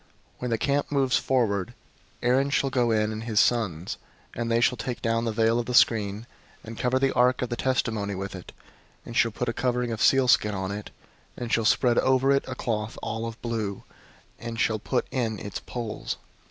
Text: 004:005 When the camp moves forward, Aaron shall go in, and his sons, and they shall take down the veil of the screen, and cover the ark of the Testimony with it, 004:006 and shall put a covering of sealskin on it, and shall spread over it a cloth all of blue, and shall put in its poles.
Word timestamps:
004:005 0.01 0.07
When 0.39 0.49
the 0.49 0.57
camp 0.57 0.91
moves 0.91 1.17
forward, 1.17 1.75
Aaron 2.23 2.49
shall 2.49 2.71
go 2.71 2.89
in, 2.89 3.11
and 3.11 3.25
his 3.25 3.39
sons, 3.39 3.97
and 4.33 4.49
they 4.49 4.59
shall 4.59 4.75
take 4.75 4.99
down 4.99 5.25
the 5.25 5.31
veil 5.31 5.59
of 5.59 5.67
the 5.67 5.75
screen, 5.75 6.25
and 6.63 6.75
cover 6.75 6.97
the 6.97 7.13
ark 7.13 7.43
of 7.43 7.49
the 7.49 7.55
Testimony 7.55 8.15
with 8.15 8.33
it, 8.35 8.51
004:006 9.05 9.05
and 9.05 9.15
shall 9.17 9.31
put 9.31 9.49
a 9.49 9.53
covering 9.53 9.91
of 9.91 10.01
sealskin 10.01 10.55
on 10.55 10.71
it, 10.71 10.89
and 11.37 11.53
shall 11.53 11.65
spread 11.65 11.99
over 11.99 12.31
it 12.31 12.43
a 12.47 12.55
cloth 12.55 12.97
all 13.03 13.27
of 13.27 13.39
blue, 13.43 13.83
and 14.39 14.59
shall 14.59 14.79
put 14.79 15.05
in 15.11 15.37
its 15.37 15.59
poles. 15.59 16.17